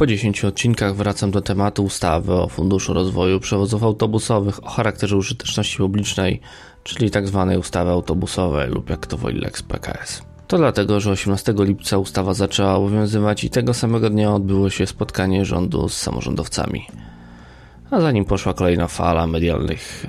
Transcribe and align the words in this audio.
Po 0.00 0.06
10 0.06 0.44
odcinkach 0.44 0.94
wracam 0.94 1.30
do 1.30 1.40
tematu 1.40 1.84
ustawy 1.84 2.32
o 2.32 2.48
Funduszu 2.48 2.92
Rozwoju 2.92 3.40
Przewozów 3.40 3.84
Autobusowych 3.84 4.64
o 4.64 4.68
charakterze 4.68 5.16
użyteczności 5.16 5.76
publicznej, 5.76 6.40
czyli 6.82 7.10
tzw. 7.10 7.46
Tak 7.50 7.60
ustawy 7.60 7.90
autobusowej 7.90 8.70
lub 8.70 8.90
jak 8.90 9.06
to 9.06 9.16
woli 9.16 9.40
Lex 9.40 9.62
PKS. 9.62 10.22
To 10.46 10.58
dlatego, 10.58 11.00
że 11.00 11.10
18 11.10 11.54
lipca 11.58 11.98
ustawa 11.98 12.34
zaczęła 12.34 12.74
obowiązywać 12.74 13.44
i 13.44 13.50
tego 13.50 13.74
samego 13.74 14.10
dnia 14.10 14.34
odbyło 14.34 14.70
się 14.70 14.86
spotkanie 14.86 15.44
rządu 15.44 15.88
z 15.88 15.96
samorządowcami. 15.96 16.86
A 17.90 18.00
zanim 18.00 18.24
poszła 18.24 18.54
kolejna 18.54 18.88
fala 18.88 19.26
medialnych 19.26 20.06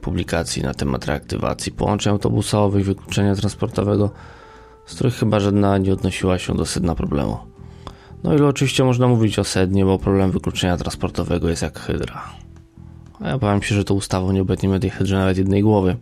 publikacji 0.00 0.62
na 0.62 0.74
temat 0.74 1.06
reaktywacji 1.06 1.72
połączeń 1.72 2.12
autobusowych, 2.12 2.84
wykluczenia 2.84 3.34
transportowego, 3.34 4.10
z 4.86 4.94
których 4.94 5.14
chyba 5.14 5.40
żadna 5.40 5.78
nie 5.78 5.92
odnosiła 5.92 6.38
się 6.38 6.54
do 6.54 6.66
sedna 6.66 6.94
problemu. 6.94 7.53
No 8.24 8.34
i 8.34 8.40
oczywiście 8.40 8.84
można 8.84 9.08
mówić 9.08 9.38
o 9.38 9.44
sednie, 9.44 9.84
bo 9.84 9.98
problem 9.98 10.30
wykluczenia 10.30 10.76
transportowego 10.76 11.48
jest 11.48 11.62
jak 11.62 11.78
hydra. 11.78 12.22
A 13.20 13.28
ja 13.28 13.38
powiem 13.38 13.62
się, 13.62 13.74
że 13.74 13.84
to 13.84 13.94
ustawą 13.94 14.32
nie 14.32 14.42
obetniemy 14.42 14.80
tej 14.80 14.90
hydrze 14.90 15.18
nawet 15.18 15.38
jednej 15.38 15.62
głowy. 15.62 15.96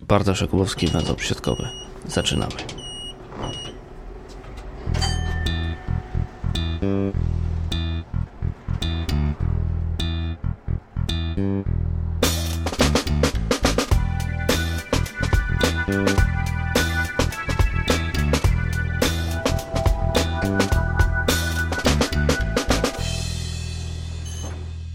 Bartosz 0.00 0.40
Jakubowski, 0.40 0.86
węzeł 0.86 1.14
przysiadkowy. 1.14 1.68
Zaczynamy. 2.08 2.54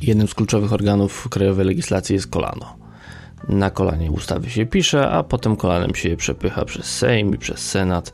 Jednym 0.10 0.28
z 0.28 0.36
kluczowych 0.36 0.74
organów 0.74 1.30
krajowej 1.30 1.66
legislacji 1.66 2.14
jest 2.14 2.28
kolano. 2.28 2.76
Na 3.50 3.70
kolanie 3.70 4.12
ustawy 4.12 4.50
się 4.50 4.66
pisze, 4.66 5.10
a 5.10 5.24
potem 5.24 5.56
kolanem 5.56 5.96
się 5.96 6.10
je 6.10 6.18
przepycha 6.18 6.66
przez 6.66 6.86
Sejm 6.86 7.36
i 7.36 7.38
przez 7.38 7.60
Senat. 7.60 8.14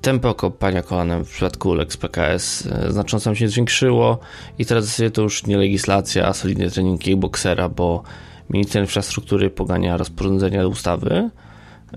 Tempo 0.00 0.34
kopania 0.34 0.82
kolanem 0.82 1.24
w 1.24 1.30
przypadku 1.30 1.74
Lex 1.74 1.96
PKS 1.96 2.66
e, 2.66 2.92
znacząco 2.92 3.34
się 3.34 3.48
zwiększyło 3.48 4.18
i 4.58 4.66
teraz 4.66 5.02
to 5.12 5.22
już 5.22 5.46
nie 5.46 5.56
legislacja, 5.56 6.26
a 6.26 6.32
solidny 6.32 6.70
trening 6.70 7.00
kickboxera, 7.00 7.68
bo 7.68 8.02
minister 8.50 8.82
infrastruktury 8.82 9.50
pogania 9.50 9.96
rozporządzenia 9.96 10.66
ustawy. 10.66 11.30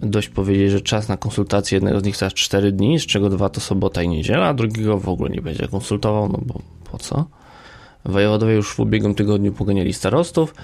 Dość 0.02 0.30
powiedzieć, 0.30 0.72
że 0.72 0.82
czas 0.82 1.08
na 1.08 1.18
konsultację 1.18 1.76
jednego 1.76 2.00
z 2.00 2.04
nich 2.04 2.18
to 2.18 2.32
4 2.32 2.72
dni, 2.72 3.00
z 3.00 3.06
czego 3.06 3.30
dwa 3.30 3.50
to 3.50 3.62
sobota 3.62 4.04
i 4.04 4.08
niedziela, 4.08 4.48
a 4.48 4.54
drugiego 4.54 4.98
w 4.98 5.10
ogóle 5.10 5.30
nie 5.30 5.42
będzie 5.42 5.68
konsultował, 5.68 6.30
no 6.30 6.40
bo 6.46 6.62
po 6.92 6.98
co? 6.98 7.26
Wojewodowie 8.06 8.54
już 8.54 8.74
w 8.74 8.80
ubiegłym 8.80 9.16
tygodniu 9.16 9.54
poganiali 9.54 9.94
starostów, 9.94 10.56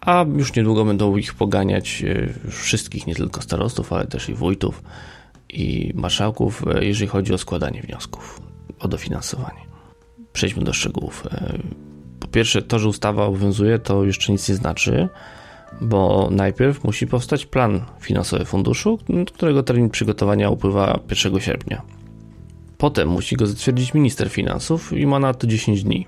a 0.00 0.24
już 0.36 0.54
niedługo 0.54 0.84
będą 0.84 1.16
ich 1.16 1.34
poganiać 1.34 2.04
e, 2.06 2.50
wszystkich, 2.50 3.06
nie 3.06 3.14
tylko 3.14 3.42
starostów, 3.42 3.92
ale 3.92 4.06
też 4.06 4.28
i 4.28 4.34
wójtów 4.34 4.82
i 5.48 5.92
marszałków, 5.94 6.64
e, 6.66 6.84
jeżeli 6.84 7.08
chodzi 7.08 7.34
o 7.34 7.38
składanie 7.38 7.82
wniosków 7.82 8.40
o 8.78 8.88
dofinansowanie. 8.88 9.60
Przejdźmy 10.32 10.64
do 10.64 10.72
szczegółów. 10.72 11.26
E, 11.26 11.58
po 12.20 12.26
pierwsze, 12.26 12.62
to, 12.62 12.78
że 12.78 12.88
ustawa 12.88 13.24
obowiązuje, 13.24 13.78
to 13.78 14.04
jeszcze 14.04 14.32
nic 14.32 14.48
nie 14.48 14.54
znaczy, 14.54 15.08
bo 15.80 16.28
najpierw 16.30 16.84
musi 16.84 17.06
powstać 17.06 17.46
plan 17.46 17.80
finansowy 18.00 18.44
funduszu, 18.44 18.98
którego 19.34 19.62
termin 19.62 19.90
przygotowania 19.90 20.50
upływa 20.50 21.00
1 21.24 21.40
sierpnia. 21.40 21.82
Potem 22.78 23.08
musi 23.08 23.36
go 23.36 23.46
zatwierdzić 23.46 23.94
minister 23.94 24.30
finansów 24.30 24.92
i 24.92 25.06
ma 25.06 25.18
na 25.18 25.34
to 25.34 25.46
10 25.46 25.82
dni. 25.82 26.06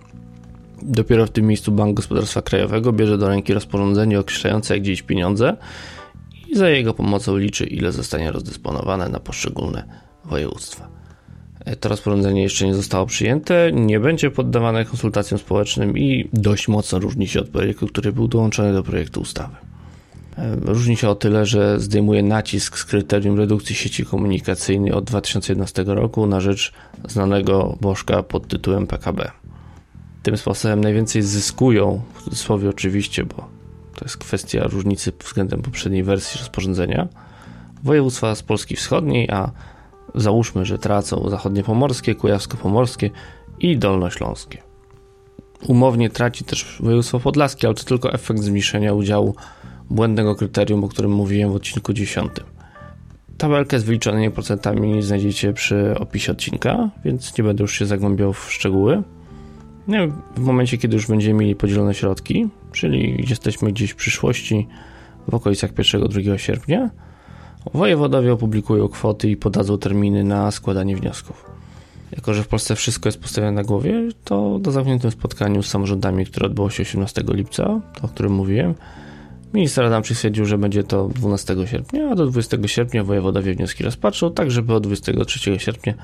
Dopiero 0.82 1.26
w 1.26 1.30
tym 1.30 1.46
miejscu 1.46 1.72
Bank 1.72 1.96
Gospodarstwa 1.96 2.42
Krajowego 2.42 2.92
bierze 2.92 3.18
do 3.18 3.28
ręki 3.28 3.54
rozporządzenie 3.54 4.20
określające, 4.20 4.74
jak 4.74 4.82
dzielić 4.82 5.02
pieniądze 5.02 5.56
i 6.48 6.56
za 6.56 6.68
jego 6.68 6.94
pomocą 6.94 7.36
liczy, 7.36 7.64
ile 7.64 7.92
zostanie 7.92 8.32
rozdysponowane 8.32 9.08
na 9.08 9.20
poszczególne 9.20 9.84
województwa. 10.24 10.88
E, 11.64 11.76
to 11.76 11.88
rozporządzenie 11.88 12.42
jeszcze 12.42 12.66
nie 12.66 12.74
zostało 12.74 13.06
przyjęte, 13.06 13.72
nie 13.72 14.00
będzie 14.00 14.30
poddawane 14.30 14.84
konsultacjom 14.84 15.38
społecznym 15.38 15.98
i 15.98 16.28
dość 16.32 16.68
mocno 16.68 16.98
różni 16.98 17.28
się 17.28 17.40
od 17.40 17.48
projektu, 17.48 17.86
który 17.86 18.12
był 18.12 18.28
dołączony 18.28 18.72
do 18.72 18.82
projektu 18.82 19.20
ustawy. 19.20 19.56
E, 20.36 20.56
różni 20.60 20.96
się 20.96 21.08
o 21.08 21.14
tyle, 21.14 21.46
że 21.46 21.80
zdejmuje 21.80 22.22
nacisk 22.22 22.78
z 22.78 22.84
kryterium 22.84 23.38
redukcji 23.38 23.74
sieci 23.74 24.04
komunikacyjnej 24.04 24.92
od 24.92 25.04
2011 25.04 25.84
roku 25.86 26.26
na 26.26 26.40
rzecz 26.40 26.72
znanego 27.08 27.76
bożka 27.80 28.22
pod 28.22 28.48
tytułem 28.48 28.86
PKB 28.86 29.30
tym 30.22 30.36
sposobem 30.36 30.80
najwięcej 30.80 31.22
zyskują, 31.22 32.00
w 32.14 32.22
cudzysłowie 32.22 32.68
oczywiście, 32.68 33.24
bo 33.24 33.48
to 33.94 34.04
jest 34.04 34.16
kwestia 34.16 34.66
różnicy 34.66 35.12
względem 35.24 35.62
poprzedniej 35.62 36.02
wersji 36.02 36.38
rozporządzenia, 36.38 37.08
województwa 37.82 38.34
z 38.34 38.42
Polski 38.42 38.76
Wschodniej, 38.76 39.30
a 39.30 39.50
załóżmy, 40.14 40.64
że 40.64 40.78
tracą 40.78 41.30
zachodniopomorskie, 41.30 42.14
kujawsko-pomorskie 42.14 43.10
i 43.60 43.76
dolnośląskie. 43.76 44.62
Umownie 45.66 46.10
traci 46.10 46.44
też 46.44 46.78
województwo 46.80 47.20
podlaskie, 47.20 47.66
ale 47.66 47.74
to 47.74 47.84
tylko 47.84 48.12
efekt 48.12 48.40
zmniejszenia 48.40 48.94
udziału 48.94 49.34
błędnego 49.90 50.34
kryterium, 50.34 50.84
o 50.84 50.88
którym 50.88 51.10
mówiłem 51.10 51.52
w 51.52 51.54
odcinku 51.54 51.92
10. 51.92 52.30
Tabelkę 53.38 53.80
z 53.80 53.84
wyliczonymi 53.84 54.30
procentami 54.30 55.02
znajdziecie 55.02 55.52
przy 55.52 55.94
opisie 55.98 56.32
odcinka, 56.32 56.90
więc 57.04 57.38
nie 57.38 57.44
będę 57.44 57.64
już 57.64 57.78
się 57.78 57.86
zagłębiał 57.86 58.32
w 58.32 58.52
szczegóły. 58.52 59.02
No, 59.88 59.96
w 60.36 60.40
momencie, 60.40 60.78
kiedy 60.78 60.96
już 60.96 61.06
będziemy 61.06 61.40
mieli 61.40 61.56
podzielone 61.56 61.94
środki, 61.94 62.48
czyli 62.72 63.24
jesteśmy 63.28 63.72
gdzieś 63.72 63.90
w 63.90 63.96
przyszłości, 63.96 64.66
w 65.28 65.34
okolicach 65.34 65.72
1-2 65.72 66.36
sierpnia, 66.36 66.90
wojewodowie 67.74 68.32
opublikują 68.32 68.88
kwoty 68.88 69.30
i 69.30 69.36
podadzą 69.36 69.78
terminy 69.78 70.24
na 70.24 70.50
składanie 70.50 70.96
wniosków. 70.96 71.44
Jako, 72.12 72.34
że 72.34 72.42
w 72.42 72.48
Polsce 72.48 72.76
wszystko 72.76 73.08
jest 73.08 73.20
postawione 73.20 73.52
na 73.52 73.62
głowie, 73.64 74.08
to 74.24 74.58
do 74.58 74.70
zamkniętym 74.72 75.10
spotkaniu 75.10 75.62
z 75.62 75.68
samorządami, 75.68 76.26
które 76.26 76.46
odbyło 76.46 76.70
się 76.70 76.82
18 76.82 77.22
lipca, 77.28 77.80
to, 77.94 78.02
o 78.02 78.08
którym 78.08 78.32
mówiłem, 78.32 78.74
minister 79.54 79.84
Adamczyk 79.84 80.16
stwierdził, 80.16 80.44
że 80.44 80.58
będzie 80.58 80.84
to 80.84 81.08
12 81.08 81.56
sierpnia, 81.66 82.10
a 82.10 82.14
do 82.14 82.26
20 82.26 82.56
sierpnia 82.66 83.04
wojewodowie 83.04 83.54
wnioski 83.54 83.84
rozpatrzą, 83.84 84.32
tak 84.32 84.50
żeby 84.50 84.74
od 84.74 84.82
23 84.82 85.58
sierpnia 85.58 85.94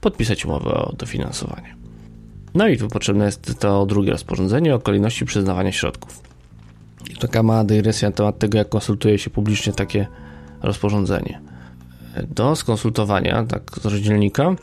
podpisać 0.00 0.44
umowę 0.44 0.74
o 0.74 0.92
dofinansowanie. 0.98 1.81
No 2.54 2.68
i 2.68 2.78
tu 2.78 2.88
potrzebne 2.88 3.24
jest 3.24 3.60
to 3.60 3.86
drugie 3.86 4.12
rozporządzenie 4.12 4.74
o 4.74 4.78
kolejności 4.78 5.24
przyznawania 5.24 5.72
środków. 5.72 6.22
I 7.10 7.16
taka 7.16 7.42
mała 7.42 7.64
dygresja 7.64 8.08
na 8.08 8.12
temat 8.16 8.38
tego, 8.38 8.58
jak 8.58 8.68
konsultuje 8.68 9.18
się 9.18 9.30
publicznie 9.30 9.72
takie 9.72 10.06
rozporządzenie. 10.62 11.40
Do 12.28 12.56
skonsultowania, 12.56 13.44
tak 13.44 13.62
z 13.80 13.84
rozdzielnika, 13.84 14.54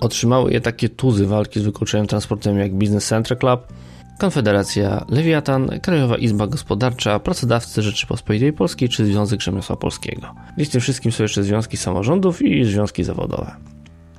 otrzymały 0.00 0.52
je 0.52 0.60
takie 0.60 0.88
tuzy 0.88 1.26
walki 1.26 1.60
z 1.60 1.62
wykluczeniem 1.62 2.06
transportem 2.06 2.58
jak 2.58 2.74
Business 2.74 3.06
Central 3.06 3.38
Club, 3.38 3.66
Konfederacja 4.18 5.04
Lewiatan, 5.08 5.80
Krajowa 5.82 6.16
Izba 6.16 6.46
Gospodarcza, 6.46 7.18
Pracodawcy 7.18 7.82
Rzeczypospolitej 7.82 8.52
Polskiej 8.52 8.88
czy 8.88 9.06
Związek 9.06 9.40
Rzemiosła 9.40 9.76
Polskiego. 9.76 10.34
Z 10.58 10.68
tym 10.68 10.80
wszystkim 10.80 11.12
są 11.12 11.22
jeszcze 11.22 11.42
związki 11.42 11.76
samorządów 11.76 12.42
i 12.42 12.64
związki 12.64 13.04
zawodowe. 13.04 13.73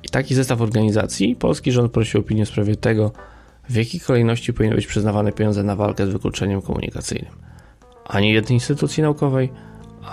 I 0.06 0.08
taki 0.08 0.34
zestaw 0.34 0.60
organizacji 0.60 1.36
polski 1.36 1.72
rząd 1.72 1.92
prosił 1.92 2.20
opinię 2.20 2.44
w 2.44 2.48
sprawie 2.48 2.76
tego, 2.76 3.12
w 3.68 3.74
jakiej 3.74 4.00
kolejności 4.00 4.52
powinny 4.52 4.76
być 4.76 4.86
przyznawane 4.86 5.32
pieniądze 5.32 5.62
na 5.62 5.76
walkę 5.76 6.06
z 6.06 6.10
wykluczeniem 6.10 6.62
komunikacyjnym. 6.62 7.32
Ani 8.04 8.32
jednej 8.32 8.54
instytucji 8.54 9.02
naukowej, 9.02 9.52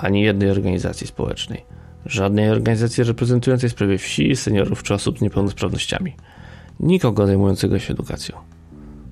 ani 0.01 0.21
jednej 0.21 0.49
organizacji 0.49 1.07
społecznej. 1.07 1.65
Żadnej 2.05 2.49
organizacji 2.49 3.03
reprezentującej 3.03 3.69
sprawy 3.69 3.97
wsi, 3.97 4.35
seniorów 4.35 4.83
czy 4.83 4.93
osób 4.93 5.19
z 5.19 5.21
niepełnosprawnościami. 5.21 6.15
Nikogo 6.79 7.27
zajmującego 7.27 7.79
się 7.79 7.93
edukacją. 7.93 8.37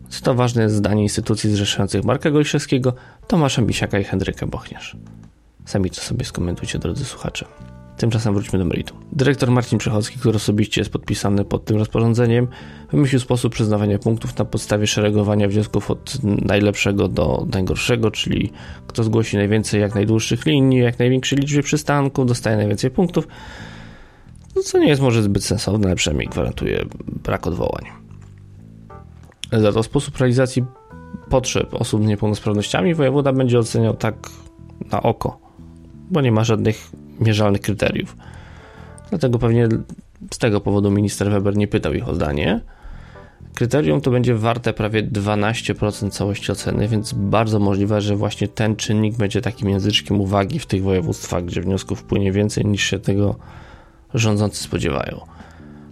Co 0.09 0.21
to 0.23 0.33
ważne 0.35 0.63
jest 0.63 0.75
zdanie 0.75 1.03
instytucji 1.03 1.49
zrzeszających 1.49 2.03
Marka 2.03 2.31
Gojszewskiego, 2.31 2.93
Tomasza 3.27 3.61
Misiaka 3.61 3.99
i 3.99 4.03
Henryka 4.03 4.47
Bochniarz. 4.47 4.97
Sami 5.65 5.89
to 5.89 6.01
sobie 6.01 6.25
skomentujcie, 6.25 6.79
drodzy 6.79 7.05
słuchacze. 7.05 7.45
Tymczasem 8.01 8.33
wróćmy 8.33 8.59
do 8.59 8.65
meritum. 8.65 8.97
Dyrektor 9.11 9.51
Marcin 9.51 9.79
Przechocki, 9.79 10.19
który 10.19 10.35
osobiście 10.35 10.81
jest 10.81 10.91
podpisany 10.91 11.45
pod 11.45 11.65
tym 11.65 11.77
rozporządzeniem, 11.77 12.47
wymyślił 12.91 13.19
sposób 13.19 13.53
przyznawania 13.53 13.99
punktów 13.99 14.37
na 14.37 14.45
podstawie 14.45 14.87
szeregowania 14.87 15.47
wniosków 15.47 15.91
od 15.91 16.17
najlepszego 16.23 17.07
do 17.07 17.47
najgorszego, 17.53 18.11
czyli 18.11 18.51
kto 18.87 19.03
zgłosi 19.03 19.37
najwięcej 19.37 19.81
jak 19.81 19.95
najdłuższych 19.95 20.45
linii, 20.45 20.79
jak 20.79 20.99
największej 20.99 21.39
liczbie 21.39 21.63
przystanków, 21.63 22.25
dostaje 22.25 22.57
najwięcej 22.57 22.91
punktów. 22.91 23.27
No, 24.55 24.61
co 24.61 24.79
nie 24.79 24.87
jest 24.87 25.01
może 25.01 25.23
zbyt 25.23 25.43
sensowne, 25.43 25.87
ale 25.87 25.95
przynajmniej 25.95 26.27
gwarantuje 26.27 26.85
brak 27.23 27.47
odwołań. 27.47 27.85
Za 29.51 29.71
to 29.71 29.83
sposób 29.83 30.17
realizacji 30.17 30.65
potrzeb 31.29 31.73
osób 31.73 32.03
z 32.03 32.05
niepełnosprawnościami 32.05 32.95
wojewoda 32.95 33.33
będzie 33.33 33.59
oceniał 33.59 33.93
tak 33.93 34.29
na 34.91 35.03
oko, 35.03 35.39
bo 36.11 36.21
nie 36.21 36.31
ma 36.31 36.43
żadnych 36.43 36.91
mierzalnych 37.21 37.61
kryteriów. 37.61 38.15
Dlatego 39.09 39.39
pewnie 39.39 39.67
z 40.33 40.37
tego 40.37 40.61
powodu 40.61 40.91
minister 40.91 41.31
Weber 41.31 41.57
nie 41.57 41.67
pytał 41.67 41.93
ich 41.93 42.07
o 42.07 42.15
zdanie. 42.15 42.61
Kryterium 43.53 44.01
to 44.01 44.11
będzie 44.11 44.35
warte 44.35 44.73
prawie 44.73 45.03
12% 45.03 46.09
całości 46.09 46.51
oceny, 46.51 46.87
więc 46.87 47.13
bardzo 47.13 47.59
możliwe, 47.59 48.01
że 48.01 48.15
właśnie 48.15 48.47
ten 48.47 48.75
czynnik 48.75 49.15
będzie 49.15 49.41
takim 49.41 49.69
języczkiem 49.69 50.21
uwagi 50.21 50.59
w 50.59 50.65
tych 50.65 50.83
województwach, 50.83 51.45
gdzie 51.45 51.61
wniosków 51.61 51.99
wpłynie 51.99 52.31
więcej 52.31 52.65
niż 52.65 52.83
się 52.83 52.99
tego 52.99 53.35
rządzący 54.13 54.63
spodziewają. 54.63 55.21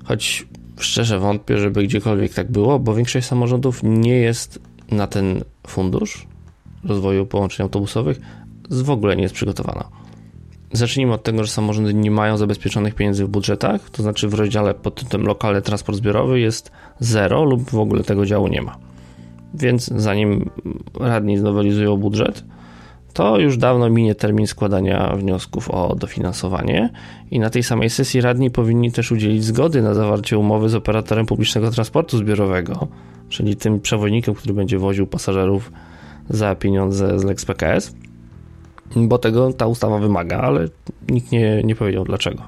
Choć 0.04 0.48
szczerze 0.80 1.20
wątpię, 1.20 1.58
żeby 1.58 1.84
gdziekolwiek 1.84 2.34
tak 2.34 2.52
było, 2.52 2.80
bo 2.80 2.96
większość 2.96 3.28
samorządów 3.28 3.80
nie 3.84 4.16
jest 4.16 4.60
na 4.92 5.08
ten 5.08 5.44
fundusz 5.68 6.28
rozwoju 6.84 7.26
połączeń 7.26 7.64
autobusowych 7.64 8.20
w 8.70 8.90
ogóle 8.90 9.16
nie 9.16 9.24
jest 9.24 9.36
przygotowana. 9.36 9.99
Zacznijmy 10.72 11.14
od 11.14 11.24
tego, 11.24 11.44
że 11.44 11.52
samorządy 11.52 11.94
nie 11.94 12.12
mają 12.12 12.38
zabezpieczonych 12.38 12.96
pieniędzy 12.96 13.26
w 13.26 13.28
budżetach, 13.28 13.90
to 13.90 14.04
znaczy 14.04 14.28
w 14.28 14.34
rozdziale 14.34 14.74
pod 14.74 14.96
tytułem 14.96 15.28
lokalny 15.28 15.62
transport 15.62 15.98
zbiorowy 15.98 16.40
jest 16.40 16.72
zero 17.00 17.44
lub 17.44 17.70
w 17.70 17.80
ogóle 17.80 18.04
tego 18.04 18.26
działu 18.26 18.48
nie 18.48 18.62
ma. 18.62 18.78
Więc 19.54 19.86
zanim 19.86 20.50
radni 21.00 21.38
znowelizują 21.38 21.98
budżet, 21.98 22.44
to 23.14 23.40
już 23.40 23.58
dawno 23.58 23.90
minie 23.90 24.16
termin 24.16 24.48
składania 24.48 25.16
wniosków 25.16 25.72
o 25.72 25.96
dofinansowanie 25.96 26.90
i 27.32 27.40
na 27.40 27.50
tej 27.50 27.64
samej 27.64 27.90
sesji 27.90 28.22
radni 28.22 28.52
powinni 28.52 28.92
też 28.92 29.12
udzielić 29.12 29.44
zgody 29.44 29.82
na 29.82 29.94
zawarcie 29.94 30.38
umowy 30.38 30.70
z 30.70 30.76
operatorem 30.76 31.26
publicznego 31.26 31.72
transportu 31.72 32.18
zbiorowego, 32.18 32.88
czyli 33.30 33.56
tym 33.56 33.80
przewoźnikiem, 33.80 34.34
który 34.36 34.54
będzie 34.54 34.78
woził 34.78 35.08
pasażerów 35.08 35.72
za 36.30 36.56
pieniądze 36.56 37.20
z 37.20 37.24
Lex 37.24 37.46
PKS 37.46 37.96
bo 38.96 39.18
tego 39.18 39.54
ta 39.54 39.68
ustawa 39.68 39.98
wymaga, 39.98 40.40
ale 40.40 40.68
nikt 41.10 41.32
nie, 41.32 41.64
nie 41.64 41.76
powiedział 41.76 42.04
dlaczego. 42.04 42.44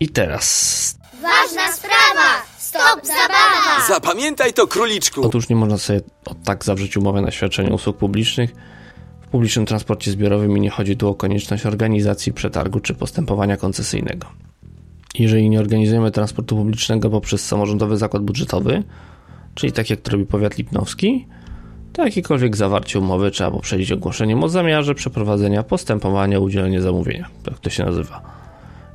I 0.00 0.08
teraz. 0.08 0.98
Ważna 1.22 1.72
sprawa! 1.72 2.42
Stop 2.58 3.06
zabawa! 3.06 3.86
Zapamiętaj 3.88 4.52
to, 4.52 4.66
króliczku! 4.66 5.26
Otóż 5.26 5.48
nie 5.48 5.56
można 5.56 5.78
sobie 5.78 6.00
od 6.24 6.42
tak 6.42 6.64
zawrzeć 6.64 6.96
umowy 6.96 7.22
na 7.22 7.30
świadczenie 7.30 7.70
usług 7.70 7.96
publicznych 7.96 8.54
w 9.20 9.26
publicznym 9.26 9.66
transporcie 9.66 10.10
zbiorowym 10.10 10.56
i 10.56 10.60
nie 10.60 10.70
chodzi 10.70 10.96
tu 10.96 11.08
o 11.08 11.14
konieczność 11.14 11.66
organizacji 11.66 12.32
przetargu 12.32 12.80
czy 12.80 12.94
postępowania 12.94 13.56
koncesyjnego. 13.56 14.26
Jeżeli 15.18 15.50
nie 15.50 15.60
organizujemy 15.60 16.10
transportu 16.10 16.56
publicznego 16.56 17.10
poprzez 17.10 17.46
samorządowy 17.46 17.96
zakład 17.96 18.22
budżetowy, 18.22 18.82
czyli 19.54 19.72
tak 19.72 19.90
jak 19.90 20.00
to 20.00 20.10
robi 20.10 20.26
powiat 20.26 20.58
lipnowski, 20.58 21.26
to 21.92 22.04
jakiekolwiek 22.04 22.56
zawarcie 22.56 22.98
umowy 22.98 23.30
trzeba 23.30 23.50
poprzedzić 23.50 23.92
ogłoszeniem 23.92 24.44
o 24.44 24.48
zamiarze 24.48 24.94
przeprowadzenia 24.94 25.62
postępowania 25.62 26.38
o 26.38 26.40
udzielenie 26.40 26.80
zamówienia, 26.80 27.28
tak 27.42 27.58
to 27.58 27.70
się 27.70 27.84
nazywa. 27.84 28.22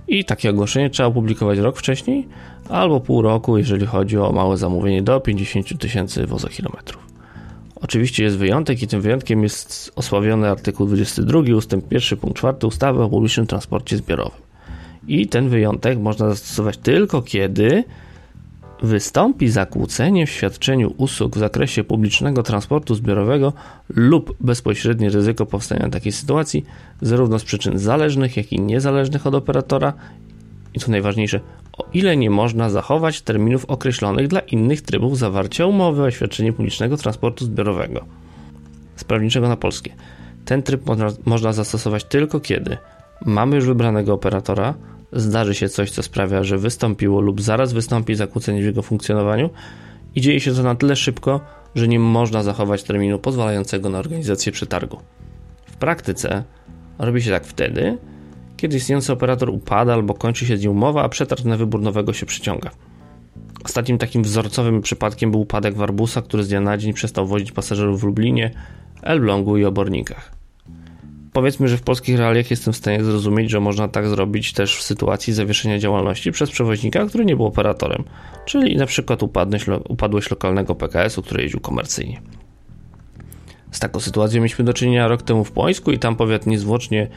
I 0.07 0.25
takie 0.25 0.49
ogłoszenie 0.49 0.89
trzeba 0.89 1.09
opublikować 1.09 1.59
rok 1.59 1.77
wcześniej 1.77 2.27
albo 2.69 2.99
pół 2.99 3.21
roku, 3.21 3.57
jeżeli 3.57 3.85
chodzi 3.85 4.17
o 4.17 4.31
małe 4.31 4.57
zamówienie 4.57 5.01
do 5.01 5.19
50 5.19 5.79
tysięcy 5.79 6.25
wozokilometrów. 6.25 7.07
Oczywiście 7.81 8.23
jest 8.23 8.37
wyjątek 8.37 8.81
i 8.81 8.87
tym 8.87 9.01
wyjątkiem 9.01 9.43
jest 9.43 9.91
osławiony 9.95 10.49
artykuł 10.49 10.87
22 10.87 11.39
ustęp 11.57 11.91
1 11.91 12.19
punkt 12.19 12.37
4 12.37 12.57
ustawy 12.67 13.03
o 13.03 13.09
publicznym 13.09 13.47
transporcie 13.47 13.97
zbiorowym. 13.97 14.41
I 15.07 15.27
ten 15.27 15.49
wyjątek 15.49 15.99
można 15.99 16.29
zastosować 16.29 16.77
tylko 16.77 17.21
kiedy 17.21 17.83
wystąpi 18.83 19.49
zakłócenie 19.49 20.27
w 20.27 20.29
świadczeniu 20.29 20.93
usług 20.97 21.35
w 21.35 21.39
zakresie 21.39 21.83
publicznego 21.83 22.43
transportu 22.43 22.95
zbiorowego 22.95 23.53
lub 23.89 24.35
bezpośrednie 24.39 25.09
ryzyko 25.09 25.45
powstania 25.45 25.89
takiej 25.89 26.11
sytuacji, 26.11 26.65
zarówno 27.01 27.39
z 27.39 27.43
przyczyn 27.43 27.77
zależnych, 27.77 28.37
jak 28.37 28.53
i 28.53 28.61
niezależnych 28.61 29.27
od 29.27 29.35
operatora, 29.35 29.93
i 30.73 30.79
co 30.79 30.91
najważniejsze, 30.91 31.39
o 31.77 31.85
ile 31.93 32.17
nie 32.17 32.29
można 32.29 32.69
zachować 32.69 33.21
terminów 33.21 33.65
określonych 33.65 34.27
dla 34.27 34.39
innych 34.39 34.81
trybów 34.81 35.17
zawarcia 35.17 35.65
umowy 35.65 36.03
o 36.03 36.11
świadczenie 36.11 36.53
publicznego 36.53 36.97
transportu 36.97 37.45
zbiorowego. 37.45 38.05
Z 38.95 39.03
prawniczego 39.03 39.47
na 39.47 39.57
polskie. 39.57 39.95
Ten 40.45 40.63
tryb 40.63 40.81
można 41.25 41.53
zastosować 41.53 42.03
tylko 42.03 42.39
kiedy 42.39 42.77
mamy 43.25 43.55
już 43.55 43.65
wybranego 43.65 44.13
operatora, 44.13 44.73
zdarzy 45.13 45.55
się 45.55 45.69
coś, 45.69 45.91
co 45.91 46.03
sprawia, 46.03 46.43
że 46.43 46.57
wystąpiło 46.57 47.21
lub 47.21 47.41
zaraz 47.41 47.73
wystąpi 47.73 48.15
zakłócenie 48.15 48.61
w 48.61 48.65
jego 48.65 48.81
funkcjonowaniu 48.81 49.49
i 50.15 50.21
dzieje 50.21 50.39
się 50.39 50.53
to 50.53 50.63
na 50.63 50.75
tyle 50.75 50.95
szybko, 50.95 51.41
że 51.75 51.87
nie 51.87 51.99
można 51.99 52.43
zachować 52.43 52.83
terminu 52.83 53.19
pozwalającego 53.19 53.89
na 53.89 53.99
organizację 53.99 54.51
przetargu. 54.51 54.97
W 55.65 55.75
praktyce 55.75 56.43
robi 56.99 57.21
się 57.21 57.31
tak 57.31 57.45
wtedy, 57.45 57.97
kiedy 58.57 58.77
istniejący 58.77 59.13
operator 59.13 59.49
upada 59.49 59.93
albo 59.93 60.13
kończy 60.13 60.45
się 60.45 60.57
z 60.57 60.61
nim 60.61 60.71
umowa, 60.71 61.03
a 61.03 61.09
przetarg 61.09 61.45
na 61.45 61.57
wybór 61.57 61.81
nowego 61.81 62.13
się 62.13 62.25
przyciąga. 62.25 62.71
Ostatnim 63.65 63.97
takim 63.97 64.23
wzorcowym 64.23 64.81
przypadkiem 64.81 65.31
był 65.31 65.41
upadek 65.41 65.75
Warbusa, 65.75 66.21
który 66.21 66.43
z 66.43 66.49
dnia 66.49 66.61
na 66.61 66.77
dzień 66.77 66.93
przestał 66.93 67.27
wozić 67.27 67.51
pasażerów 67.51 68.01
w 68.01 68.03
Lublinie, 68.03 68.51
Elblągu 69.01 69.57
i 69.57 69.65
Obornikach. 69.65 70.36
Powiedzmy, 71.33 71.67
że 71.67 71.77
w 71.77 71.81
polskich 71.81 72.17
realiach 72.17 72.51
jestem 72.51 72.73
w 72.73 72.77
stanie 72.77 73.03
zrozumieć, 73.03 73.51
że 73.51 73.59
można 73.59 73.87
tak 73.87 74.07
zrobić 74.07 74.53
też 74.53 74.77
w 74.77 74.83
sytuacji 74.83 75.33
zawieszenia 75.33 75.79
działalności 75.79 76.31
przez 76.31 76.51
przewoźnika, 76.51 77.05
który 77.05 77.25
nie 77.25 77.35
był 77.35 77.45
operatorem, 77.45 78.03
czyli 78.45 78.75
na 78.75 78.85
przykład 78.85 79.23
upadłość 79.89 80.31
lokalnego 80.31 80.75
PKS-u, 80.75 81.21
który 81.21 81.43
jeździł 81.43 81.59
komercyjnie. 81.59 82.21
Z 83.71 83.79
taką 83.79 83.99
sytuacją 83.99 84.39
mieliśmy 84.41 84.65
do 84.65 84.73
czynienia 84.73 85.07
rok 85.07 85.21
temu 85.21 85.43
w 85.43 85.51
Płońsku 85.51 85.91
i 85.91 85.99
tam 85.99 86.15
powiat 86.15 86.47
niezwłocznie 86.47 87.07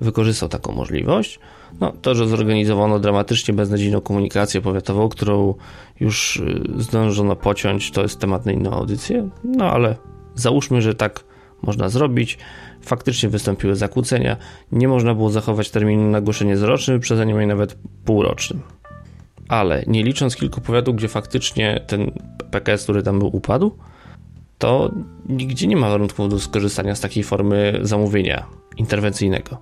wykorzystał 0.00 0.48
taką 0.48 0.72
możliwość. 0.72 1.40
No, 1.80 1.92
to, 2.02 2.14
że 2.14 2.28
zorganizowano 2.28 2.98
dramatycznie 2.98 3.54
beznadziejną 3.54 4.00
komunikację 4.00 4.60
powiatową, 4.60 5.08
którą 5.08 5.54
już 6.00 6.36
y, 6.36 6.62
zdążono 6.76 7.36
pociąć, 7.36 7.90
to 7.90 8.02
jest 8.02 8.18
temat 8.20 8.46
na 8.46 8.52
inną 8.52 8.70
audycję, 8.70 9.28
no 9.44 9.70
ale 9.70 9.96
załóżmy, 10.34 10.82
że 10.82 10.94
tak 10.94 11.24
można 11.66 11.88
zrobić. 11.88 12.38
Faktycznie 12.80 13.28
wystąpiły 13.28 13.76
zakłócenia. 13.76 14.36
Nie 14.72 14.88
można 14.88 15.14
było 15.14 15.30
zachować 15.30 15.70
terminu 15.70 16.10
na 16.10 16.18
ogłoszenie 16.18 16.56
z 16.56 16.62
rocznym 16.62 16.96
wyprzedzeniem, 16.96 17.48
nawet 17.48 17.78
półrocznym. 18.04 18.60
Ale 19.48 19.84
nie 19.86 20.02
licząc 20.02 20.36
kilku 20.36 20.60
powiatów, 20.60 20.96
gdzie 20.96 21.08
faktycznie 21.08 21.80
ten 21.86 22.10
PKS, 22.50 22.82
który 22.82 23.02
tam 23.02 23.18
był, 23.18 23.36
upadł, 23.36 23.76
to 24.58 24.92
nigdzie 25.28 25.66
nie 25.66 25.76
ma 25.76 25.90
warunków 25.90 26.28
do 26.28 26.38
skorzystania 26.38 26.94
z 26.94 27.00
takiej 27.00 27.24
formy 27.24 27.78
zamówienia 27.82 28.46
interwencyjnego. 28.76 29.58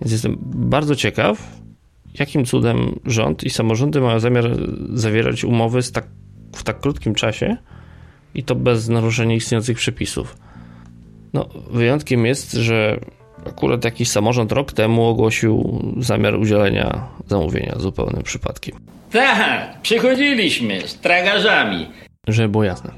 Więc 0.00 0.12
jestem 0.12 0.36
bardzo 0.42 0.96
ciekaw, 0.96 1.60
jakim 2.18 2.44
cudem 2.44 3.00
rząd 3.04 3.44
i 3.44 3.50
samorządy 3.50 4.00
mają 4.00 4.20
zamiar 4.20 4.44
zawierać 4.92 5.44
umowy 5.44 5.80
tak, 5.92 6.06
w 6.52 6.62
tak 6.62 6.80
krótkim 6.80 7.14
czasie 7.14 7.56
i 8.34 8.42
to 8.42 8.54
bez 8.54 8.88
naruszenia 8.88 9.34
istniejących 9.34 9.76
przepisów. 9.76 10.36
No, 11.32 11.48
wyjątkiem 11.70 12.26
jest, 12.26 12.52
że 12.52 13.00
akurat 13.46 13.84
jakiś 13.84 14.08
samorząd 14.08 14.52
rok 14.52 14.72
temu 14.72 15.06
ogłosił 15.06 15.82
zamiar 15.98 16.34
udzielenia 16.34 17.08
zamówienia 17.26 17.74
zupełnym 17.78 18.22
przypadkiem. 18.22 18.76
Tak, 19.12 19.80
przychodziliśmy 19.82 20.88
z 20.88 20.98
tragarzami. 20.98 21.86
Żeby 22.28 22.48
było 22.48 22.64
jasne. 22.64 22.92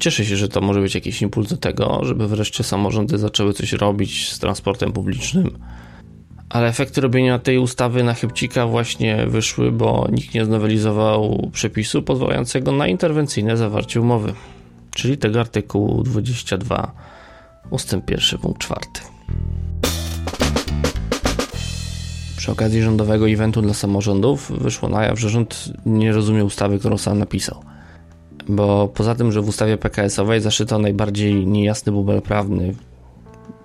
Cieszę 0.00 0.24
się, 0.24 0.36
że 0.36 0.48
to 0.48 0.60
może 0.60 0.80
być 0.80 0.94
jakiś 0.94 1.22
impuls 1.22 1.48
do 1.48 1.56
tego, 1.56 2.00
żeby 2.02 2.28
wreszcie 2.28 2.64
samorządy 2.64 3.18
zaczęły 3.18 3.52
coś 3.52 3.72
robić 3.72 4.32
z 4.32 4.38
transportem 4.38 4.92
publicznym. 4.92 5.58
Ale 6.48 6.68
efekty 6.68 7.00
robienia 7.00 7.38
tej 7.38 7.58
ustawy 7.58 8.04
na 8.04 8.14
chybcika 8.14 8.66
właśnie 8.66 9.26
wyszły, 9.26 9.72
bo 9.72 10.08
nikt 10.12 10.34
nie 10.34 10.44
znowelizował 10.44 11.50
przepisu 11.52 12.02
pozwalającego 12.02 12.72
na 12.72 12.88
interwencyjne 12.88 13.56
zawarcie 13.56 14.00
umowy, 14.00 14.32
czyli 14.94 15.18
tego 15.18 15.40
artykułu 15.40 16.02
22 16.02 16.92
Ustęp 17.70 18.04
pierwszy, 18.04 18.38
punkt 18.38 18.60
czwarty. 18.60 19.00
Przy 22.36 22.52
okazji 22.52 22.82
rządowego 22.82 23.28
eventu 23.28 23.62
dla 23.62 23.74
samorządów 23.74 24.52
wyszło 24.52 24.88
na 24.88 25.04
jaw, 25.04 25.20
że 25.20 25.28
rząd 25.28 25.72
nie 25.86 26.12
rozumie 26.12 26.44
ustawy, 26.44 26.78
którą 26.78 26.98
sam 26.98 27.18
napisał. 27.18 27.62
Bo 28.48 28.88
poza 28.88 29.14
tym, 29.14 29.32
że 29.32 29.42
w 29.42 29.48
ustawie 29.48 29.78
PKS-owej 29.78 30.40
zaszyto 30.40 30.78
najbardziej 30.78 31.46
niejasny 31.46 31.92
bubel 31.92 32.22
prawny 32.22 32.74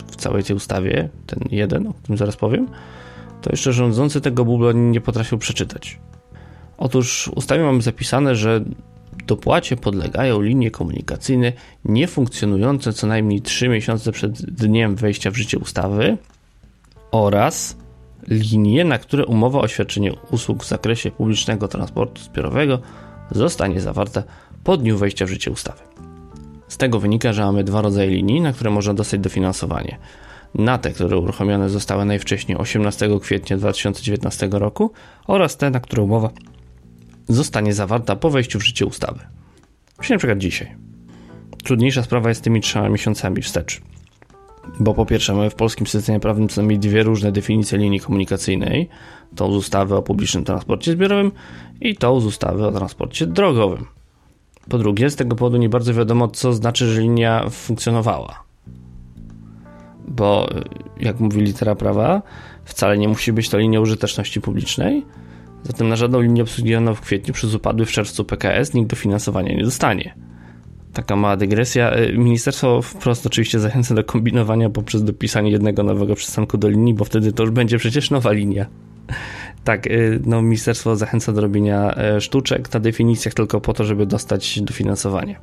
w 0.08 0.16
całej 0.16 0.44
tej 0.44 0.56
ustawie, 0.56 1.10
ten 1.28 1.40
jeden, 1.52 1.88
o 1.88 1.94
którym 1.94 2.18
zaraz 2.18 2.38
powiem, 2.38 2.68
to 3.42 3.50
jeszcze 3.52 3.74
rządzący 3.74 4.22
tego 4.22 4.46
bubla 4.46 4.72
nie 4.72 5.02
potrafił 5.02 5.38
przeczytać. 5.38 6.00
Otóż 6.78 7.30
w 7.34 7.38
ustawie 7.38 7.64
mamy 7.64 7.82
zapisane, 7.82 8.36
że 8.36 8.64
Dopłacie 9.28 9.78
podlegają 9.78 10.42
linie 10.42 10.72
komunikacyjne 10.72 11.54
niefunkcjonujące 11.86 12.94
co 12.94 13.08
najmniej 13.08 13.42
3 13.42 13.70
miesiące 13.70 14.12
przed 14.12 14.42
dniem 14.42 14.96
wejścia 14.96 15.32
w 15.32 15.36
życie 15.36 15.60
ustawy 15.60 16.18
oraz 17.12 17.78
linie, 18.28 18.86
na 18.86 18.98
które 18.98 19.26
umowa 19.26 19.60
o 19.60 19.68
świadczenie 19.68 20.14
usług 20.32 20.64
w 20.64 20.68
zakresie 20.68 21.12
publicznego 21.12 21.68
transportu 21.68 22.22
zbiorowego 22.22 22.80
zostanie 23.32 23.82
zawarta 23.82 24.24
po 24.64 24.78
dniu 24.78 24.98
wejścia 24.98 25.26
w 25.26 25.30
życie 25.30 25.52
ustawy. 25.52 25.82
Z 26.68 26.78
tego 26.78 27.00
wynika, 27.00 27.34
że 27.34 27.46
mamy 27.46 27.64
dwa 27.64 27.82
rodzaje 27.82 28.10
linii, 28.10 28.42
na 28.42 28.54
które 28.54 28.72
można 28.72 28.94
dostać 28.94 29.20
dofinansowanie. 29.20 29.98
Na 30.56 30.78
te, 30.78 30.92
które 30.92 31.18
uruchomione 31.18 31.70
zostały 31.70 32.06
najwcześniej 32.06 32.58
18 32.58 33.20
kwietnia 33.22 33.58
2019 33.58 34.50
roku 34.52 34.92
oraz 35.28 35.58
te, 35.58 35.70
na 35.70 35.80
które 35.80 36.04
umowa 36.04 36.30
zostanie 37.34 37.74
zawarta 37.74 38.16
po 38.16 38.30
wejściu 38.30 38.60
w 38.60 38.64
życie 38.64 38.86
ustawy. 38.86 39.20
Czyli 40.02 40.14
na 40.14 40.18
przykład 40.18 40.38
dzisiaj. 40.38 40.76
Trudniejsza 41.64 42.04
sprawa 42.04 42.30
jest 42.30 42.44
tymi 42.44 42.62
trzema 42.62 42.90
miesiącami 42.90 43.42
wstecz. 43.42 43.82
Bo 44.80 44.94
po 44.94 45.06
pierwsze 45.06 45.34
mamy 45.34 45.50
w 45.50 45.56
polskim 45.56 45.88
systemie 45.88 46.20
prawnym 46.20 46.50
co 46.50 46.62
najmniej 46.62 46.80
dwie 46.80 47.04
różne 47.04 47.32
definicje 47.32 47.78
linii 47.78 48.00
komunikacyjnej. 48.00 48.90
Tą 49.36 49.52
z 49.52 49.56
ustawy 49.56 49.96
o 49.96 50.02
publicznym 50.02 50.44
transporcie 50.44 50.92
zbiorowym 50.92 51.32
i 51.82 51.96
tą 51.96 52.20
z 52.20 52.26
ustawy 52.26 52.68
o 52.68 52.72
transporcie 52.72 53.28
drogowym. 53.28 53.86
Po 54.70 54.78
drugie, 54.78 55.10
z 55.10 55.16
tego 55.16 55.36
powodu 55.36 55.58
nie 55.58 55.70
bardzo 55.70 55.94
wiadomo, 55.94 56.28
co 56.28 56.54
znaczy, 56.54 56.94
że 56.94 57.02
linia 57.02 57.50
funkcjonowała. 57.50 58.44
Bo, 60.08 60.50
jak 61.00 61.20
mówi 61.20 61.42
litera 61.42 61.76
prawa, 61.76 62.22
wcale 62.66 62.98
nie 62.98 63.08
musi 63.08 63.34
być 63.34 63.50
to 63.50 63.58
linia 63.58 63.80
użyteczności 63.80 64.42
publicznej. 64.42 65.06
Zatem 65.64 65.90
na 65.90 65.96
żadną 65.96 66.22
linię 66.22 66.42
obsługiowaną 66.42 66.96
w 66.96 67.02
kwietniu 67.02 67.34
przez 67.34 67.54
upadły 67.54 67.86
w 67.86 67.92
czerwcu 67.92 68.26
PKS 68.26 68.74
nikt 68.74 68.90
dofinansowania 68.90 69.54
nie 69.54 69.64
dostanie. 69.64 70.16
Taka 70.94 71.16
mała 71.16 71.38
dygresja. 71.38 71.92
Ministerstwo 72.14 72.82
wprost 72.82 73.26
oczywiście 73.26 73.60
zachęca 73.60 73.96
do 73.96 74.04
kombinowania 74.04 74.70
poprzez 74.70 75.04
dopisanie 75.04 75.52
jednego 75.52 75.84
nowego 75.84 76.16
przystanku 76.16 76.58
do 76.58 76.70
linii, 76.70 76.94
bo 76.94 77.06
wtedy 77.06 77.34
to 77.34 77.44
już 77.44 77.52
będzie 77.52 77.78
przecież 77.78 78.12
nowa 78.12 78.32
linia. 78.32 78.66
Tak, 79.64 79.90
no, 80.26 80.42
ministerstwo 80.42 80.96
zachęca 80.96 81.34
do 81.34 81.42
robienia 81.42 81.96
sztuczek 82.20 82.74
na 82.74 82.80
definicjach 82.80 83.34
tylko 83.34 83.62
po 83.62 83.74
to, 83.74 83.84
żeby 83.84 84.06
dostać 84.06 84.62
dofinansowanie. 84.62 85.40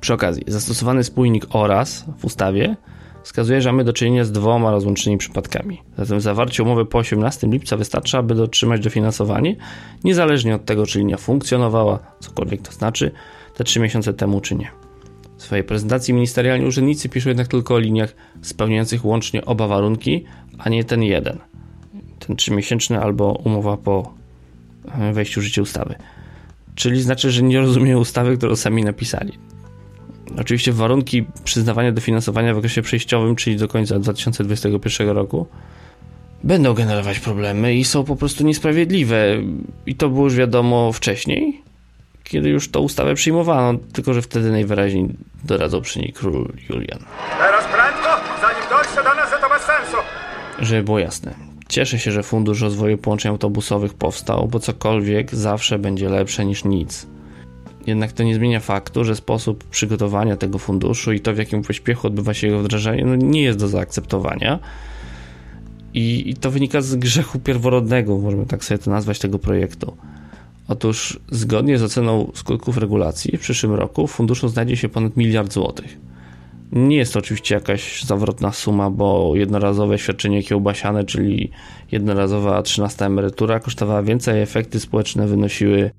Przy 0.00 0.14
okazji, 0.14 0.44
zastosowany 0.46 1.04
spójnik 1.04 1.46
oraz 1.50 2.04
w 2.18 2.24
ustawie 2.24 2.76
wskazuje, 3.24 3.62
że 3.62 3.72
mamy 3.72 3.84
do 3.84 3.92
czynienia 3.92 4.24
z 4.24 4.32
dwoma 4.32 4.70
rozłącznymi 4.70 5.18
przypadkami. 5.18 5.82
Zatem 5.98 6.20
zawarcie 6.20 6.62
umowy 6.62 6.86
po 6.86 6.98
18 6.98 7.46
lipca 7.46 7.76
wystarcza, 7.76 8.18
aby 8.18 8.42
otrzymać 8.42 8.80
dofinansowanie, 8.80 9.56
niezależnie 10.04 10.54
od 10.54 10.64
tego, 10.64 10.86
czy 10.86 10.98
linia 10.98 11.16
funkcjonowała, 11.16 11.98
cokolwiek 12.20 12.62
to 12.62 12.72
znaczy, 12.72 13.10
te 13.54 13.64
3 13.64 13.80
miesiące 13.80 14.14
temu, 14.14 14.40
czy 14.40 14.54
nie. 14.54 14.70
W 15.38 15.42
swojej 15.42 15.64
prezentacji 15.64 16.14
ministerialni 16.14 16.66
urzędnicy 16.66 17.08
piszą 17.08 17.28
jednak 17.28 17.48
tylko 17.48 17.74
o 17.74 17.78
liniach 17.78 18.14
spełniających 18.42 19.04
łącznie 19.04 19.44
oba 19.44 19.66
warunki, 19.68 20.24
a 20.58 20.68
nie 20.68 20.84
ten 20.84 21.02
jeden. 21.02 21.38
Ten 22.18 22.36
3-miesięczny 22.36 22.96
albo 22.96 23.32
umowa 23.44 23.76
po 23.76 24.14
wejściu 25.12 25.40
w 25.40 25.44
życie 25.44 25.62
ustawy. 25.62 25.94
Czyli 26.74 27.02
znaczy, 27.02 27.30
że 27.30 27.42
nie 27.42 27.60
rozumieją 27.60 27.98
ustawy, 27.98 28.36
którą 28.36 28.56
sami 28.56 28.84
napisali. 28.84 29.32
Oczywiście 30.40 30.72
warunki 30.72 31.24
przyznawania 31.44 31.92
dofinansowania 31.92 32.54
w 32.54 32.58
okresie 32.58 32.82
przejściowym, 32.82 33.36
czyli 33.36 33.56
do 33.56 33.68
końca 33.68 33.98
2021 33.98 35.08
roku, 35.08 35.46
będą 36.44 36.74
generować 36.74 37.18
problemy 37.18 37.74
i 37.74 37.84
są 37.84 38.04
po 38.04 38.16
prostu 38.16 38.44
niesprawiedliwe. 38.44 39.26
I 39.86 39.94
to 39.94 40.08
było 40.08 40.24
już 40.24 40.34
wiadomo 40.34 40.92
wcześniej, 40.92 41.62
kiedy 42.24 42.48
już 42.48 42.70
tą 42.70 42.80
ustawę 42.80 43.14
przyjmowano, 43.14 43.78
tylko 43.92 44.14
że 44.14 44.22
wtedy 44.22 44.50
najwyraźniej 44.50 45.08
doradzał 45.44 45.80
przy 45.80 45.98
niej 45.98 46.12
król 46.12 46.52
Julian. 46.68 46.98
Teraz 47.38 47.64
prędko, 47.64 48.08
zanim 48.40 48.70
dojdzie 48.70 49.08
do 49.08 49.14
nas, 49.14 49.30
że 49.30 49.38
to 49.38 49.48
bez 49.48 49.62
sensu. 49.62 49.96
Żeby 50.58 50.82
było 50.82 50.98
jasne. 50.98 51.34
Cieszę 51.68 51.98
się, 51.98 52.12
że 52.12 52.22
Fundusz 52.22 52.60
Rozwoju 52.60 52.98
Połączeń 52.98 53.30
Autobusowych 53.30 53.94
powstał, 53.94 54.48
bo 54.48 54.60
cokolwiek 54.60 55.34
zawsze 55.34 55.78
będzie 55.78 56.08
lepsze 56.08 56.44
niż 56.44 56.64
nic. 56.64 57.06
Jednak 57.86 58.12
to 58.12 58.22
nie 58.22 58.34
zmienia 58.34 58.60
faktu, 58.60 59.04
że 59.04 59.16
sposób 59.16 59.64
przygotowania 59.64 60.36
tego 60.36 60.58
funduszu 60.58 61.12
i 61.12 61.20
to 61.20 61.34
w 61.34 61.38
jakim 61.38 61.62
pośpiechu 61.62 62.06
odbywa 62.06 62.34
się 62.34 62.46
jego 62.46 62.62
wdrażanie, 62.62 63.04
no 63.04 63.16
nie 63.16 63.42
jest 63.42 63.58
do 63.58 63.68
zaakceptowania. 63.68 64.58
I, 65.94 66.30
I 66.30 66.34
to 66.34 66.50
wynika 66.50 66.80
z 66.80 66.96
grzechu 66.96 67.38
pierworodnego, 67.38 68.18
możemy 68.18 68.46
tak 68.46 68.64
sobie 68.64 68.78
to 68.78 68.90
nazwać, 68.90 69.18
tego 69.18 69.38
projektu. 69.38 69.96
Otóż 70.68 71.20
zgodnie 71.30 71.78
z 71.78 71.82
oceną 71.82 72.32
skutków 72.34 72.78
regulacji 72.78 73.36
w 73.36 73.40
przyszłym 73.40 73.74
roku 73.74 74.06
w 74.06 74.12
funduszu 74.12 74.48
znajdzie 74.48 74.76
się 74.76 74.88
ponad 74.88 75.16
miliard 75.16 75.52
złotych. 75.52 75.98
Nie 76.72 76.96
jest 76.96 77.12
to 77.12 77.18
oczywiście 77.18 77.54
jakaś 77.54 78.02
zawrotna 78.02 78.52
suma, 78.52 78.90
bo 78.90 79.32
jednorazowe 79.34 79.98
świadczenie 79.98 80.42
kiełbasiane, 80.42 81.04
czyli 81.04 81.50
jednorazowa 81.92 82.62
13 82.62 83.06
emerytura 83.06 83.60
kosztowała 83.60 84.02
więcej, 84.02 84.40
a 84.40 84.42
efekty 84.42 84.80
społeczne 84.80 85.26
wynosiły 85.26 85.90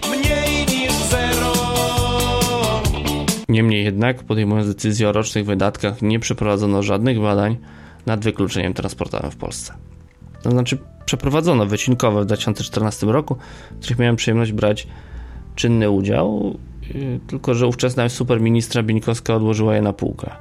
Niemniej 3.50 3.84
jednak, 3.84 4.24
podejmując 4.24 4.68
decyzję 4.68 5.10
o 5.10 5.12
rocznych 5.12 5.46
wydatkach, 5.46 6.02
nie 6.02 6.20
przeprowadzono 6.20 6.84
żadnych 6.84 7.20
badań 7.20 7.58
nad 8.06 8.24
wykluczeniem 8.24 8.74
transportowym 8.74 9.32
w 9.32 9.36
Polsce. 9.36 9.74
To 10.42 10.52
znaczy, 10.52 10.78
przeprowadzono 11.06 11.66
wycinkowe 11.66 12.22
w 12.22 12.26
2014 12.26 13.06
roku, 13.06 13.38
w 13.72 13.80
których 13.80 14.00
miałem 14.00 14.16
przyjemność 14.16 14.52
brać 14.52 14.88
czynny 15.56 15.90
udział, 15.90 16.58
yy, 16.94 17.20
tylko 17.28 17.54
że 17.54 17.68
ówczesna 17.68 18.10
superministra 18.10 18.84
Bieńkowska 18.84 19.36
odłożyła 19.36 19.76
je 19.76 19.82
na 19.82 19.94
półkę. 19.94 20.32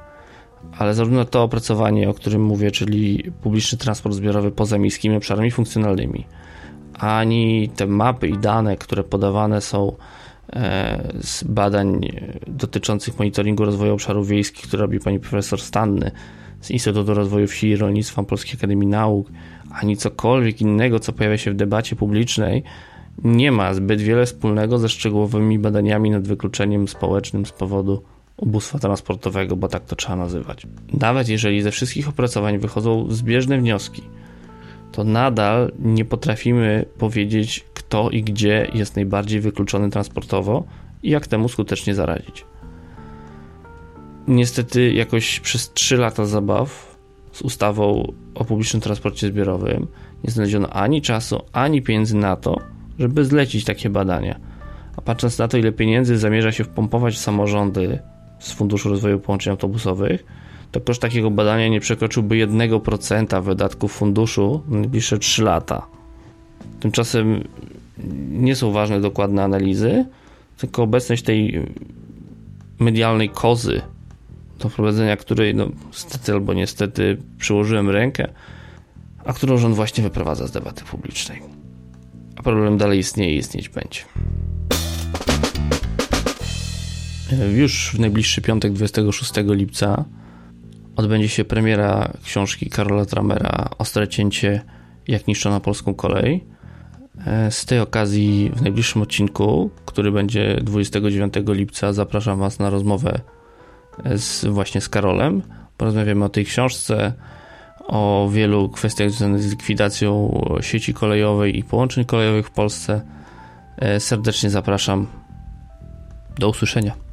Ale 0.77 0.93
zarówno 0.93 1.25
to 1.25 1.43
opracowanie, 1.43 2.09
o 2.09 2.13
którym 2.13 2.43
mówię, 2.43 2.71
czyli 2.71 3.31
publiczny 3.41 3.77
transport 3.77 4.15
zbiorowy 4.15 4.51
poza 4.51 4.77
miejskimi 4.77 5.15
obszarami 5.15 5.51
funkcjonalnymi, 5.51 6.25
ani 6.99 7.69
te 7.75 7.87
mapy 7.87 8.27
i 8.27 8.37
dane, 8.37 8.77
które 8.77 9.03
podawane 9.03 9.61
są 9.61 9.95
z 11.21 11.43
badań 11.43 12.09
dotyczących 12.47 13.19
monitoringu 13.19 13.65
rozwoju 13.65 13.93
obszarów 13.93 14.27
wiejskich, 14.27 14.67
które 14.67 14.81
robi 14.81 14.99
pani 14.99 15.19
profesor 15.19 15.61
Stanny 15.61 16.11
z 16.61 16.71
Instytutu 16.71 17.13
Rozwoju 17.13 17.47
Wsi 17.47 17.67
i 17.67 17.75
Rolnictwa 17.75 18.23
Polskiej 18.23 18.55
Akademii 18.57 18.87
Nauk, 18.87 19.27
ani 19.81 19.97
cokolwiek 19.97 20.61
innego, 20.61 20.99
co 20.99 21.13
pojawia 21.13 21.37
się 21.37 21.51
w 21.51 21.55
debacie 21.55 21.95
publicznej, 21.95 22.63
nie 23.23 23.51
ma 23.51 23.73
zbyt 23.73 24.01
wiele 24.01 24.25
wspólnego 24.25 24.77
ze 24.77 24.89
szczegółowymi 24.89 25.59
badaniami 25.59 26.09
nad 26.09 26.27
wykluczeniem 26.27 26.87
społecznym 26.87 27.45
z 27.45 27.51
powodu 27.51 28.03
ubóstwa 28.37 28.79
transportowego, 28.79 29.55
bo 29.55 29.67
tak 29.67 29.85
to 29.85 29.95
trzeba 29.95 30.15
nazywać. 30.15 30.67
Nawet 30.93 31.29
jeżeli 31.29 31.61
ze 31.61 31.71
wszystkich 31.71 32.09
opracowań 32.09 32.57
wychodzą 32.57 33.11
zbieżne 33.11 33.57
wnioski, 33.57 34.01
to 34.91 35.03
nadal 35.03 35.71
nie 35.79 36.05
potrafimy 36.05 36.85
powiedzieć, 36.97 37.65
kto 37.87 38.09
i 38.09 38.23
gdzie 38.23 38.71
jest 38.73 38.95
najbardziej 38.95 39.41
wykluczony 39.41 39.89
transportowo 39.89 40.63
i 41.03 41.09
jak 41.09 41.27
temu 41.27 41.49
skutecznie 41.49 41.95
zaradzić. 41.95 42.45
Niestety, 44.27 44.93
jakoś 44.93 45.39
przez 45.39 45.73
3 45.73 45.97
lata 45.97 46.25
zabaw 46.25 46.97
z 47.31 47.41
ustawą 47.41 48.13
o 48.35 48.45
publicznym 48.45 48.81
transporcie 48.81 49.27
zbiorowym 49.27 49.87
nie 50.23 50.31
znaleziono 50.31 50.69
ani 50.69 51.01
czasu, 51.01 51.41
ani 51.53 51.81
pieniędzy 51.81 52.15
na 52.17 52.35
to, 52.35 52.61
żeby 52.99 53.25
zlecić 53.25 53.65
takie 53.65 53.89
badania. 53.89 54.39
A 54.97 55.01
patrząc 55.01 55.37
na 55.37 55.47
to, 55.47 55.57
ile 55.57 55.71
pieniędzy 55.71 56.17
zamierza 56.17 56.51
się 56.51 56.63
wpompować 56.63 57.15
w 57.15 57.17
samorządy 57.17 57.99
z 58.39 58.51
Funduszu 58.51 58.89
Rozwoju 58.89 59.19
Połączeń 59.19 59.51
Autobusowych, 59.51 60.25
to 60.71 60.81
koszt 60.81 61.01
takiego 61.01 61.31
badania 61.31 61.67
nie 61.67 61.79
przekroczyłby 61.79 62.35
1% 62.35 63.43
wydatków 63.43 63.93
funduszu 63.93 64.63
na 64.67 64.79
najbliższe 64.79 65.17
3 65.17 65.43
lata. 65.43 65.87
Tymczasem 66.79 67.43
nie 68.29 68.55
są 68.55 68.71
ważne 68.71 69.01
dokładne 69.01 69.43
analizy, 69.43 70.05
tylko 70.57 70.83
obecność 70.83 71.23
tej 71.23 71.65
medialnej 72.79 73.29
kozy, 73.29 73.81
do 74.59 74.69
prowadzenia 74.69 75.17
której, 75.17 75.55
no, 75.55 75.67
albo 76.33 76.53
niestety, 76.53 77.17
przyłożyłem 77.37 77.89
rękę, 77.89 78.27
a 79.25 79.33
którą 79.33 79.57
rząd 79.57 79.75
właśnie 79.75 80.03
wyprowadza 80.03 80.47
z 80.47 80.51
debaty 80.51 80.83
publicznej. 80.83 81.41
A 82.35 82.43
problem 82.43 82.77
dalej 82.77 82.99
istnieje 82.99 83.35
i 83.35 83.37
istnieć 83.37 83.69
będzie. 83.69 83.99
Już 87.55 87.91
w 87.93 87.99
najbliższy 87.99 88.41
piątek, 88.41 88.73
26 88.73 89.31
lipca, 89.37 90.05
odbędzie 90.95 91.29
się 91.29 91.45
premiera 91.45 92.13
książki 92.23 92.69
Karola 92.69 93.05
Tramera 93.05 93.69
Ostre 93.77 94.07
cięcie, 94.07 94.61
jak 95.07 95.27
niszczono 95.27 95.59
polską 95.59 95.93
kolej. 95.93 96.43
Z 97.49 97.65
tej 97.65 97.79
okazji 97.79 98.51
w 98.55 98.61
najbliższym 98.61 99.01
odcinku, 99.01 99.69
który 99.85 100.11
będzie 100.11 100.59
29 100.61 101.33
lipca, 101.47 101.93
zapraszam 101.93 102.39
Was 102.39 102.59
na 102.59 102.69
rozmowę 102.69 103.19
z, 104.15 104.45
właśnie 104.45 104.81
z 104.81 104.89
Karolem. 104.89 105.41
Porozmawiamy 105.77 106.25
o 106.25 106.29
tej 106.29 106.45
książce, 106.45 107.13
o 107.87 108.29
wielu 108.33 108.69
kwestiach 108.69 109.09
związanych 109.09 109.43
z 109.43 109.51
likwidacją 109.51 110.41
sieci 110.61 110.93
kolejowej 110.93 111.57
i 111.59 111.63
połączeń 111.63 112.05
kolejowych 112.05 112.47
w 112.47 112.51
Polsce. 112.51 113.01
Serdecznie 113.99 114.49
zapraszam. 114.49 115.07
Do 116.39 116.49
usłyszenia. 116.49 117.04